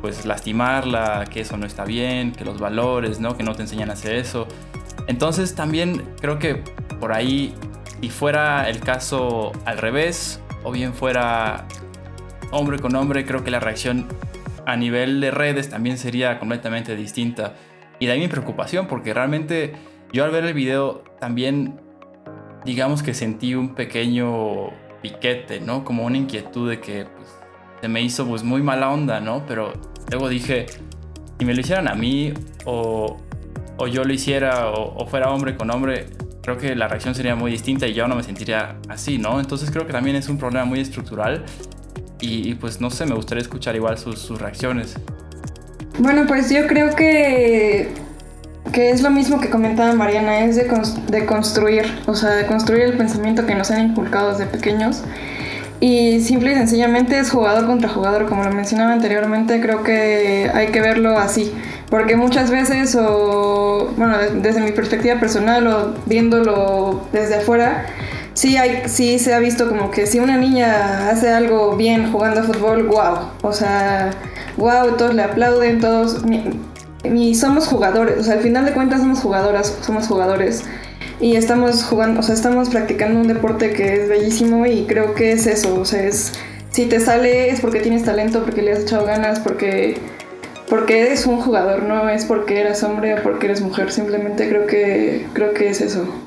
pues 0.00 0.26
lastimarla, 0.26 1.24
que 1.30 1.40
eso 1.40 1.56
no 1.56 1.66
está 1.66 1.84
bien, 1.84 2.32
que 2.32 2.44
los 2.44 2.60
valores, 2.60 3.20
¿no? 3.20 3.36
Que 3.36 3.42
no 3.42 3.54
te 3.54 3.62
enseñan 3.62 3.90
a 3.90 3.94
hacer 3.94 4.14
eso. 4.16 4.46
Entonces 5.06 5.54
también 5.54 6.04
creo 6.20 6.38
que 6.38 6.62
por 7.00 7.12
ahí, 7.12 7.54
si 8.00 8.10
fuera 8.10 8.68
el 8.68 8.80
caso 8.80 9.52
al 9.64 9.78
revés, 9.78 10.40
o 10.62 10.72
bien 10.72 10.94
fuera 10.94 11.66
hombre 12.50 12.78
con 12.78 12.94
hombre, 12.96 13.24
creo 13.24 13.44
que 13.44 13.50
la 13.50 13.60
reacción 13.60 14.06
a 14.66 14.76
nivel 14.76 15.20
de 15.20 15.30
redes 15.30 15.68
también 15.68 15.98
sería 15.98 16.38
completamente 16.38 16.96
distinta. 16.96 17.54
Y 17.98 18.06
de 18.06 18.12
ahí 18.12 18.20
mi 18.20 18.28
preocupación, 18.28 18.86
porque 18.86 19.14
realmente 19.14 19.74
yo 20.12 20.24
al 20.24 20.30
ver 20.30 20.44
el 20.44 20.54
video 20.54 21.04
también, 21.20 21.80
digamos 22.64 23.02
que 23.02 23.14
sentí 23.14 23.54
un 23.54 23.74
pequeño 23.74 24.70
piquete, 25.02 25.60
¿no? 25.60 25.84
Como 25.84 26.04
una 26.04 26.16
inquietud 26.16 26.70
de 26.70 26.80
que 26.80 27.04
pues, 27.04 27.28
se 27.80 27.88
me 27.88 28.00
hizo 28.02 28.26
pues 28.26 28.42
muy 28.42 28.62
mala 28.62 28.90
onda, 28.90 29.20
¿no? 29.20 29.44
Pero 29.46 29.72
luego 30.10 30.28
dije, 30.28 30.66
si 31.38 31.44
me 31.44 31.54
lo 31.54 31.60
hicieran 31.60 31.88
a 31.88 31.94
mí 31.94 32.32
o, 32.64 33.18
o 33.76 33.86
yo 33.86 34.04
lo 34.04 34.12
hiciera 34.12 34.70
o, 34.70 35.06
fuera 35.06 35.30
hombre 35.30 35.56
con 35.56 35.70
hombre, 35.70 36.06
creo 36.42 36.56
que 36.56 36.74
la 36.74 36.88
reacción 36.88 37.14
sería 37.14 37.34
muy 37.34 37.50
distinta 37.50 37.86
y 37.86 37.94
yo 37.94 38.06
no 38.08 38.16
me 38.16 38.22
sentiría 38.22 38.76
así, 38.88 39.18
¿no? 39.18 39.40
Entonces 39.40 39.70
creo 39.70 39.86
que 39.86 39.92
también 39.92 40.16
es 40.16 40.28
un 40.28 40.38
problema 40.38 40.64
muy 40.64 40.80
estructural 40.80 41.44
y, 42.24 42.54
pues 42.54 42.80
no 42.80 42.90
sé, 42.90 43.06
me 43.06 43.14
gustaría 43.14 43.42
escuchar 43.42 43.76
igual 43.76 43.98
sus, 43.98 44.38
reacciones. 44.40 44.94
Bueno, 45.98 46.24
pues 46.26 46.50
yo 46.50 46.66
creo 46.66 46.94
que, 46.94 47.92
que 48.72 48.90
es 48.90 49.02
lo 49.02 49.10
mismo 49.10 49.40
que 49.40 49.50
comentaba 49.50 49.92
Mariana, 49.94 50.44
es 50.44 50.56
de, 50.56 50.68
de 51.08 51.26
construir, 51.26 51.84
o 52.06 52.14
sea, 52.14 52.30
de 52.30 52.46
construir 52.46 52.82
el 52.82 52.96
pensamiento 52.96 53.46
que 53.46 53.54
nos 53.54 53.70
han 53.70 53.90
inculcado 53.90 54.30
desde 54.30 54.46
pequeños. 54.46 55.02
Y 55.80 56.20
simple 56.20 56.52
y 56.52 56.54
sencillamente 56.54 57.18
es 57.18 57.30
jugador 57.30 57.66
contra 57.66 57.90
jugador, 57.90 58.26
como 58.26 58.42
lo 58.42 58.50
mencionaba 58.50 58.92
anteriormente, 58.92 59.60
creo 59.60 59.82
que 59.82 60.50
hay 60.54 60.68
que 60.68 60.80
verlo 60.80 61.18
así. 61.18 61.52
Porque 61.90 62.16
muchas 62.16 62.50
veces, 62.50 62.96
o 62.98 63.92
bueno, 63.96 64.16
desde 64.40 64.60
mi 64.60 64.72
perspectiva 64.72 65.20
personal 65.20 65.66
o 65.66 65.94
viéndolo 66.06 67.06
desde 67.12 67.36
afuera, 67.36 67.86
sí, 68.34 68.56
hay, 68.56 68.82
sí 68.88 69.18
se 69.18 69.32
ha 69.32 69.38
visto 69.38 69.68
como 69.68 69.90
que 69.90 70.06
si 70.06 70.18
una 70.18 70.36
niña 70.36 71.08
hace 71.08 71.30
algo 71.30 71.76
bien 71.76 72.12
jugando 72.12 72.40
a 72.40 72.44
fútbol, 72.44 72.84
wow. 72.88 73.30
O 73.42 73.52
sea, 73.52 74.10
wow, 74.56 74.96
todos 74.96 75.14
le 75.14 75.22
aplauden, 75.22 75.80
todos... 75.80 76.22
Y 77.04 77.34
somos 77.34 77.66
jugadores, 77.66 78.18
o 78.18 78.22
sea, 78.24 78.34
al 78.34 78.40
final 78.40 78.64
de 78.64 78.72
cuentas 78.72 79.00
somos 79.00 79.20
jugadoras, 79.20 79.76
somos 79.82 80.08
jugadores. 80.08 80.64
Y 81.20 81.36
estamos 81.36 81.84
jugando, 81.84 82.20
o 82.20 82.22
sea, 82.22 82.34
estamos 82.34 82.70
practicando 82.70 83.20
un 83.20 83.28
deporte 83.28 83.72
que 83.72 83.94
es 83.94 84.08
bellísimo 84.08 84.66
y 84.66 84.84
creo 84.86 85.14
que 85.14 85.32
es 85.32 85.46
eso, 85.46 85.80
o 85.80 85.84
sea, 85.84 86.02
es... 86.02 86.32
Si 86.70 86.86
te 86.86 86.98
sale 86.98 87.50
es 87.50 87.60
porque 87.60 87.78
tienes 87.80 88.02
talento, 88.02 88.42
porque 88.42 88.62
le 88.62 88.72
has 88.72 88.80
echado 88.80 89.06
ganas, 89.06 89.38
porque 89.38 89.96
porque 90.68 91.02
eres 91.02 91.26
un 91.26 91.40
jugador, 91.40 91.84
no 91.84 92.08
es 92.08 92.24
porque 92.24 92.60
eres 92.60 92.82
hombre 92.82 93.14
o 93.14 93.22
porque 93.22 93.46
eres 93.46 93.60
mujer, 93.60 93.92
simplemente 93.92 94.48
creo 94.48 94.66
que 94.66 95.26
creo 95.34 95.54
que 95.54 95.68
es 95.68 95.80
eso 95.80 96.23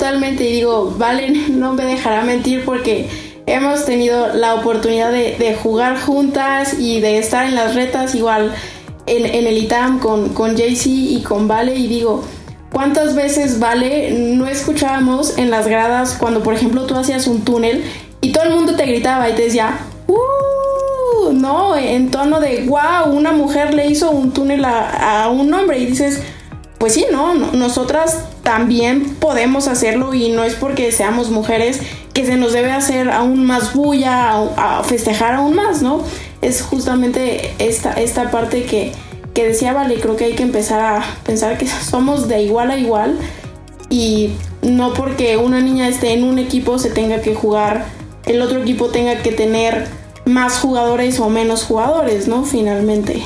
totalmente 0.00 0.44
y 0.48 0.52
digo, 0.52 0.94
Valen 0.96 1.60
no 1.60 1.74
me 1.74 1.84
dejará 1.84 2.22
mentir 2.22 2.64
porque 2.64 3.10
hemos 3.44 3.84
tenido 3.84 4.28
la 4.34 4.54
oportunidad 4.54 5.12
de, 5.12 5.58
jugar 5.62 6.00
juntas 6.00 6.78
y 6.78 7.00
de 7.00 7.18
estar 7.18 7.46
en 7.46 7.54
las 7.54 7.74
retas 7.74 8.14
igual 8.14 8.54
en, 9.06 9.46
el 9.46 9.58
ITAM 9.58 9.98
con, 9.98 10.30
con 10.30 10.56
JC 10.56 10.86
y 10.86 11.22
con 11.22 11.48
Vale 11.48 11.74
y 11.74 11.86
digo, 11.86 12.24
¿cuántas 12.72 13.14
veces 13.14 13.58
Vale 13.58 14.12
no 14.12 14.46
escuchábamos 14.46 15.36
en 15.36 15.50
las 15.50 15.68
gradas 15.68 16.16
cuando 16.18 16.42
por 16.42 16.54
ejemplo 16.54 16.86
tú 16.86 16.96
hacías 16.96 17.26
un 17.26 17.42
túnel 17.42 17.84
y 18.22 18.32
todo 18.32 18.44
el 18.44 18.54
mundo 18.54 18.76
te 18.76 18.86
gritaba 18.86 19.28
y 19.28 19.34
te 19.34 19.42
decía, 19.42 19.80
¡Uh! 20.06 21.32
¿no? 21.34 21.76
En 21.76 22.10
tono 22.10 22.40
de 22.40 22.64
wow, 22.66 23.12
una 23.12 23.32
mujer 23.32 23.74
le 23.74 23.86
hizo 23.86 24.10
un 24.10 24.32
túnel 24.32 24.64
a, 24.64 25.28
un 25.28 25.52
hombre 25.52 25.78
y 25.78 25.86
dices, 25.86 26.22
pues 26.78 26.94
sí, 26.94 27.04
¿no? 27.12 27.34
Nosotras 27.34 28.24
también 28.50 29.14
podemos 29.20 29.68
hacerlo 29.68 30.12
y 30.12 30.30
no 30.30 30.42
es 30.42 30.56
porque 30.56 30.90
seamos 30.90 31.30
mujeres 31.30 31.82
que 32.12 32.26
se 32.26 32.36
nos 32.36 32.52
debe 32.52 32.72
hacer 32.72 33.08
aún 33.08 33.46
más 33.46 33.74
bulla, 33.74 34.42
a, 34.56 34.82
festejar 34.82 35.34
aún 35.34 35.54
más, 35.54 35.82
¿no? 35.82 36.02
Es 36.42 36.60
justamente 36.60 37.54
esta, 37.60 37.92
esta 37.92 38.32
parte 38.32 38.64
que, 38.64 38.90
que 39.34 39.46
decía, 39.46 39.72
vale, 39.72 40.00
creo 40.00 40.16
que 40.16 40.24
hay 40.24 40.34
que 40.34 40.42
empezar 40.42 40.80
a 40.80 41.04
pensar 41.22 41.58
que 41.58 41.66
somos 41.90 42.26
de 42.26 42.42
igual 42.42 42.72
a 42.72 42.76
igual 42.76 43.20
y 43.88 44.32
no 44.62 44.94
porque 44.94 45.36
una 45.36 45.60
niña 45.60 45.86
esté 45.86 46.12
en 46.12 46.24
un 46.24 46.40
equipo 46.40 46.76
se 46.80 46.90
tenga 46.90 47.20
que 47.20 47.36
jugar, 47.36 47.84
el 48.26 48.42
otro 48.42 48.60
equipo 48.60 48.86
tenga 48.86 49.22
que 49.22 49.30
tener 49.30 49.86
más 50.24 50.58
jugadores 50.58 51.20
o 51.20 51.30
menos 51.30 51.62
jugadores, 51.62 52.26
¿no? 52.26 52.44
Finalmente. 52.44 53.22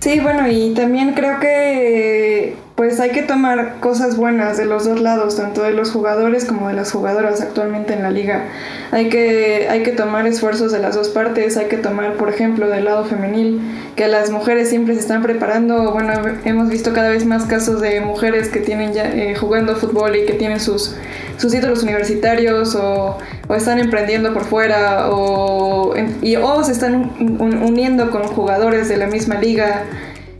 Sí, 0.00 0.20
bueno, 0.20 0.50
y 0.50 0.72
también 0.72 1.12
creo 1.12 1.38
que 1.38 2.65
pues 2.76 3.00
hay 3.00 3.10
que 3.10 3.22
tomar 3.22 3.80
cosas 3.80 4.18
buenas 4.18 4.58
de 4.58 4.66
los 4.66 4.84
dos 4.84 5.00
lados, 5.00 5.36
tanto 5.36 5.62
de 5.62 5.72
los 5.72 5.90
jugadores 5.90 6.44
como 6.44 6.68
de 6.68 6.74
las 6.74 6.92
jugadoras 6.92 7.40
actualmente 7.40 7.94
en 7.94 8.02
la 8.02 8.10
liga. 8.10 8.48
Hay 8.90 9.08
que, 9.08 9.66
hay 9.70 9.82
que 9.82 9.92
tomar 9.92 10.26
esfuerzos 10.26 10.72
de 10.72 10.78
las 10.78 10.94
dos 10.94 11.08
partes, 11.08 11.56
hay 11.56 11.68
que 11.68 11.78
tomar, 11.78 12.18
por 12.18 12.28
ejemplo, 12.28 12.68
del 12.68 12.84
lado 12.84 13.06
femenil, 13.06 13.62
que 13.96 14.08
las 14.08 14.30
mujeres 14.30 14.68
siempre 14.68 14.92
se 14.92 15.00
están 15.00 15.22
preparando. 15.22 15.90
Bueno, 15.92 16.12
hemos 16.44 16.68
visto 16.68 16.92
cada 16.92 17.08
vez 17.08 17.24
más 17.24 17.46
casos 17.46 17.80
de 17.80 18.02
mujeres 18.02 18.50
que 18.50 18.60
tienen 18.60 18.92
ya 18.92 19.04
eh, 19.04 19.34
jugando 19.34 19.74
fútbol 19.76 20.14
y 20.14 20.26
que 20.26 20.34
tienen 20.34 20.60
sus, 20.60 20.94
sus 21.38 21.50
títulos 21.50 21.82
universitarios 21.82 22.74
o, 22.74 23.16
están 23.56 23.78
emprendiendo 23.78 24.34
por 24.34 24.44
fuera 24.44 25.08
o, 25.10 25.94
y, 26.20 26.36
o 26.36 26.62
se 26.62 26.72
están 26.72 27.12
uniendo 27.40 28.10
con 28.10 28.24
jugadores 28.24 28.90
de 28.90 28.98
la 28.98 29.06
misma 29.06 29.36
liga. 29.36 29.84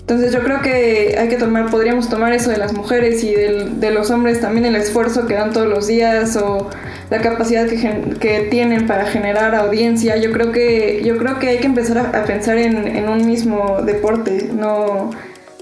Entonces 0.09 0.33
yo 0.33 0.45
creo 0.45 0.63
que 0.63 1.17
hay 1.19 1.29
que 1.29 1.35
tomar, 1.35 1.69
podríamos 1.69 2.09
tomar 2.09 2.33
eso 2.33 2.51
de 2.51 2.59
las 2.59 2.73
mujeres 2.73 3.25
y 3.25 3.35
de 3.35 3.91
los 3.91 4.09
hombres 4.13 4.41
también 4.41 4.65
el 4.65 4.77
esfuerzo 4.77 5.27
que 5.27 5.35
dan 5.35 5.53
todos 5.53 5.67
los 5.67 5.89
días 5.89 6.37
o 6.37 6.71
la 7.11 7.21
capacidad 7.21 7.67
que, 7.67 8.15
que 8.21 8.47
tienen 8.49 8.87
para 8.87 9.07
generar 9.07 9.57
audiencia. 9.57 10.17
Yo 10.17 10.31
creo 10.31 10.53
que, 10.53 11.03
yo 11.05 11.19
creo 11.19 11.41
que 11.41 11.49
hay 11.49 11.59
que 11.59 11.67
empezar 11.67 11.99
a, 11.99 12.25
pensar 12.25 12.57
en, 12.57 13.09
un 13.09 13.27
mismo 13.27 13.83
deporte, 13.85 14.49
no, 14.55 15.11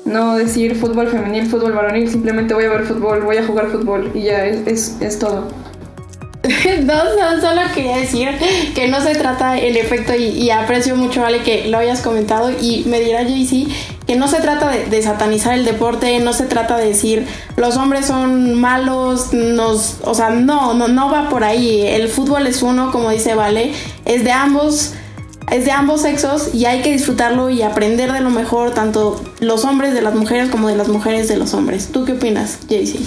no 0.05 0.37
decir 0.37 0.75
fútbol 0.75 1.09
femenil, 1.09 1.47
fútbol 1.47 1.73
varonil, 1.73 2.11
simplemente 2.11 2.53
voy 2.53 2.65
a 2.65 2.69
ver 2.69 2.83
fútbol, 2.83 3.23
voy 3.23 3.39
a 3.39 3.47
jugar 3.47 3.69
fútbol 3.69 4.11
y 4.13 4.25
ya 4.25 4.45
es, 4.45 4.99
es 5.01 5.19
todo. 5.19 5.49
no, 6.85 7.41
solo 7.41 7.63
quería 7.75 7.97
decir 7.97 8.29
que 8.75 8.89
no 8.89 9.01
se 9.01 9.15
trata 9.15 9.59
el 9.59 9.79
efecto 9.79 10.15
y, 10.15 10.51
aprecio 10.51 10.95
mucho, 10.95 11.23
Vale, 11.23 11.39
que 11.39 11.69
lo 11.69 11.79
hayas 11.79 12.03
comentado 12.03 12.51
y 12.51 12.85
me 12.87 13.01
dirá 13.01 13.23
JC 13.23 13.69
que 14.07 14.17
no 14.17 14.29
se 14.29 14.41
trata 14.41 14.69
de, 14.71 15.03
satanizar 15.03 15.55
el 15.55 15.65
deporte, 15.65 16.19
no 16.21 16.33
se 16.33 16.45
trata 16.45 16.77
de 16.77 16.87
decir 16.87 17.27
los 17.57 17.77
hombres 17.77 18.07
son 18.07 18.55
malos, 18.55 19.33
nos, 19.33 19.99
o 20.03 20.15
sea, 20.15 20.31
no, 20.31 20.75
no, 20.75 20.89
no 20.89 21.11
va 21.11 21.29
por 21.29 21.45
ahí. 21.45 21.83
El 21.83 22.09
fútbol 22.09 22.47
es 22.47 22.63
uno, 22.63 22.91
como 22.93 23.11
dice 23.11 23.35
Vale, 23.35 23.73
es 24.05 24.25
de 24.25 24.33
ambos 24.33 24.95
es 25.51 25.67
de 25.67 25.73
ambos 25.73 26.03
sexos 26.03 26.55
y 26.55 26.65
hay 26.65 26.81
que 26.81 26.91
disfrutarlo 26.91 27.51
y 27.51 27.63
aprender 27.63 28.13
de 28.13 28.21
lo 28.21 28.31
mejor, 28.31 28.73
tanto 28.73 29.23
los 29.41 29.65
hombres 29.65 29.93
de 29.93 30.01
las 30.01 30.15
mujeres 30.15 30.49
como 30.49 30.69
de 30.69 30.77
las 30.77 30.89
mujeres 30.89 31.29
de 31.29 31.37
los 31.37 31.53
hombres. 31.53 31.93
¿Tú 31.93 32.05
qué 32.05 32.13
opinas, 32.13 32.67
JC? 32.67 32.99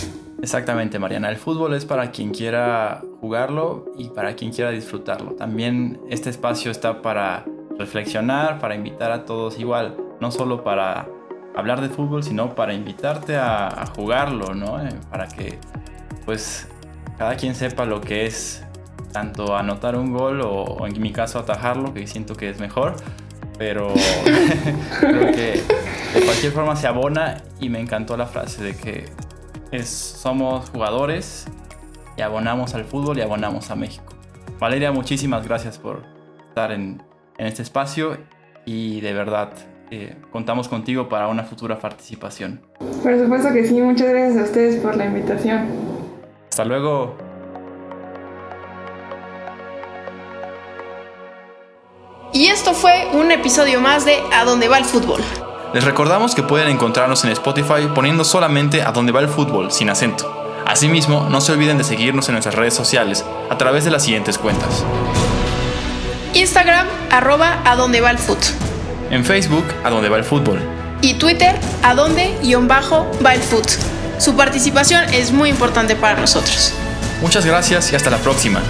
Exactamente, 0.42 1.00
Mariana. 1.00 1.30
El 1.30 1.38
fútbol 1.38 1.74
es 1.74 1.86
para 1.86 2.12
quien 2.12 2.30
quiera 2.30 3.02
jugarlo 3.20 3.92
y 3.98 4.10
para 4.10 4.36
quien 4.36 4.52
quiera 4.52 4.70
disfrutarlo. 4.70 5.32
También 5.32 6.00
este 6.10 6.30
espacio 6.30 6.70
está 6.70 7.02
para 7.02 7.46
reflexionar, 7.78 8.60
para 8.60 8.76
invitar 8.76 9.12
a 9.12 9.26
todos 9.26 9.60
igual, 9.60 9.98
no 10.20 10.32
solo 10.32 10.64
para 10.64 11.08
hablar 11.56 11.82
de 11.82 11.90
fútbol, 11.90 12.24
sino 12.24 12.56
para 12.56 12.74
invitarte 12.74 13.38
a, 13.38 13.86
jugarlo, 13.96 14.54
¿no? 14.54 14.86
Eh, 14.86 14.90
para 15.10 15.28
que, 15.28 15.60
pues, 16.26 16.68
cada 17.18 17.36
quien 17.36 17.56
sepa 17.56 17.86
lo 17.86 18.02
que 18.02 18.26
es 18.26 18.64
tanto 19.12 19.56
anotar 19.56 19.96
un 19.96 20.14
gol 20.14 20.42
o, 20.42 20.86
en 20.86 21.02
mi 21.02 21.12
caso 21.12 21.40
atajarlo, 21.40 21.94
que 21.94 22.06
siento 22.08 22.36
que 22.36 22.50
es 22.50 22.60
mejor. 22.60 22.96
Pero 23.58 23.92
creo 25.00 25.32
que 25.32 25.64
de 26.14 26.26
cualquier 26.26 26.52
forma 26.52 26.76
se 26.76 26.86
abona 26.86 27.42
y 27.60 27.70
me 27.70 27.80
encantó 27.80 28.16
la 28.16 28.28
frase 28.28 28.64
de 28.64 28.76
que 28.76 29.10
es, 29.72 29.90
somos 29.90 30.70
jugadores 30.70 31.48
y 32.18 32.22
abonamos 32.22 32.76
al 32.76 32.86
fútbol 32.86 33.18
y 33.18 33.22
abonamos 33.22 33.72
a 33.72 33.76
México. 33.76 34.14
Valeria, 34.60 34.92
muchísimas 34.92 35.48
gracias 35.48 35.78
por 35.78 36.04
estar 36.50 36.72
en, 36.72 37.04
este 37.38 37.62
espacio 37.62 38.18
y 38.66 39.02
de 39.02 39.14
verdad 39.14 39.52
eh, 39.90 40.16
contamos 40.32 40.68
contigo 40.68 41.08
para 41.08 41.28
una 41.28 41.44
futura 41.44 41.80
participación. 41.80 42.62
Por 43.04 43.18
supuesto 43.18 43.54
que 43.54 43.66
sí, 43.66 43.80
muchas 43.80 44.10
gracias 44.10 44.38
a 44.38 44.44
ustedes 44.44 44.82
por 44.82 44.98
la 44.98 45.06
invitación. 45.06 45.68
Hasta 46.50 46.66
luego. 46.66 47.16
Y 52.34 52.48
esto 52.48 52.74
fue 52.74 53.08
un 53.14 53.32
episodio 53.32 53.80
más 53.80 54.06
de 54.06 54.18
A 54.34 54.44
dónde 54.44 54.68
va 54.68 54.78
el 54.78 54.86
fútbol. 54.86 55.22
Les 55.74 55.84
recordamos 55.84 56.36
que 56.36 56.44
pueden 56.44 56.70
encontrarnos 56.70 57.24
en 57.24 57.32
Spotify 57.32 57.88
poniendo 57.94 58.24
solamente 58.24 58.82
a 58.82 58.92
donde 58.92 59.12
va 59.12 59.22
el 59.22 59.28
fútbol 59.28 59.72
sin 59.72 59.90
acento. 59.90 60.34
Asimismo, 60.66 61.28
no 61.30 61.40
se 61.40 61.54
olviden 61.54 61.78
de 61.78 61.84
seguirnos 61.84 62.28
en 62.28 62.34
nuestras 62.34 62.56
redes 62.56 62.74
sociales 62.74 63.26
a 63.50 63.58
través 63.58 63.86
de 63.86 63.92
las 63.92 64.04
siguientes 64.04 64.38
cuentas. 64.38 64.84
Instagram, 66.34 66.88
arroba 67.10 67.62
a 67.64 67.76
donde 67.76 68.02
va 68.02 68.12
el 68.12 68.18
fútbol. 68.18 68.67
En 69.10 69.24
Facebook, 69.24 69.66
a 69.84 69.90
donde 69.90 70.10
va 70.10 70.18
el 70.18 70.24
fútbol. 70.24 70.60
Y 71.02 71.16
Twitter, 71.16 71.56
a 71.84 71.94
donde 71.94 72.36
guion 72.42 72.68
bajo 72.68 73.10
va 73.26 73.34
el 73.34 73.42
fútbol. 73.42 73.72
Su 74.18 74.36
participación 74.36 75.04
es 75.14 75.32
muy 75.32 75.50
importante 75.50 75.96
para 75.96 76.20
nosotros. 76.20 76.74
Muchas 77.22 77.46
gracias 77.46 77.92
y 77.92 77.96
hasta 77.96 78.10
la 78.10 78.18
próxima. 78.18 78.62